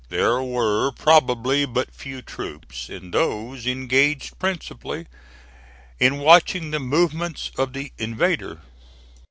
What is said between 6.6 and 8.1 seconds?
the movements of the